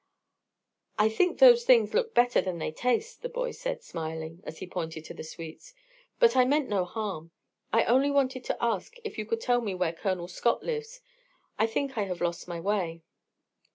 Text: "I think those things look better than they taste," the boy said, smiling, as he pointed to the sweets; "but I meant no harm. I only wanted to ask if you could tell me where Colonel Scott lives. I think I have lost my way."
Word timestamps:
"I 0.97 1.09
think 1.09 1.37
those 1.37 1.63
things 1.63 1.93
look 1.93 2.15
better 2.15 2.41
than 2.41 2.57
they 2.57 2.71
taste," 2.71 3.21
the 3.21 3.29
boy 3.29 3.51
said, 3.51 3.83
smiling, 3.83 4.41
as 4.45 4.57
he 4.57 4.65
pointed 4.65 5.05
to 5.05 5.13
the 5.13 5.23
sweets; 5.23 5.75
"but 6.17 6.35
I 6.35 6.43
meant 6.43 6.67
no 6.67 6.85
harm. 6.85 7.29
I 7.71 7.83
only 7.83 8.09
wanted 8.09 8.43
to 8.45 8.57
ask 8.59 8.95
if 9.03 9.19
you 9.19 9.27
could 9.27 9.41
tell 9.41 9.61
me 9.61 9.75
where 9.75 9.93
Colonel 9.93 10.27
Scott 10.27 10.63
lives. 10.63 11.01
I 11.59 11.67
think 11.67 11.99
I 11.99 12.05
have 12.05 12.19
lost 12.19 12.47
my 12.47 12.59
way." 12.59 13.03